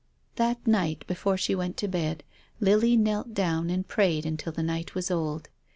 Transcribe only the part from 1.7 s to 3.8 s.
to bed, Lily knelt down